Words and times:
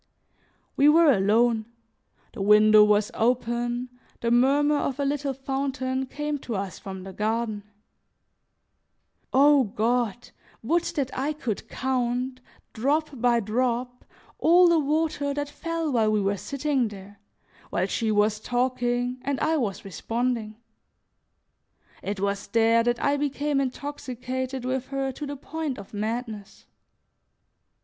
We 0.75 0.89
were 0.89 1.11
alone, 1.11 1.67
the 2.33 2.41
window 2.41 2.83
was 2.83 3.11
open, 3.13 3.89
the 4.21 4.31
murmur 4.31 4.77
of 4.77 4.99
a 4.99 5.05
little 5.05 5.31
fountain 5.35 6.07
came 6.07 6.39
to 6.39 6.55
us 6.55 6.79
from 6.79 7.03
the 7.03 7.13
garden. 7.13 7.61
O 9.31 9.63
God! 9.65 10.31
would 10.63 10.81
that 10.95 11.15
I 11.15 11.33
could 11.33 11.69
count, 11.69 12.39
drop 12.73 13.09
by 13.13 13.41
drop, 13.41 14.03
all 14.39 14.67
the 14.67 14.79
water 14.79 15.35
that 15.35 15.47
fell 15.49 15.91
while 15.91 16.11
we 16.11 16.19
were 16.19 16.35
sitting 16.35 16.87
there, 16.87 17.19
while 17.69 17.85
she 17.85 18.11
was 18.11 18.39
talking 18.39 19.19
and 19.21 19.39
I 19.39 19.55
was 19.57 19.85
responding. 19.85 20.55
It 22.01 22.19
was 22.19 22.47
there 22.47 22.81
that 22.85 22.99
I 23.03 23.17
became 23.17 23.61
intoxicated 23.61 24.65
with 24.65 24.87
her 24.87 25.11
to 25.11 25.27
the 25.27 25.37
point 25.37 25.77
of 25.77 25.93
madness. 25.93 26.65